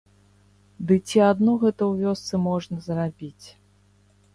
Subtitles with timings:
[0.91, 3.47] Ды ці адно гэта ў вёсцы можна зрабіць.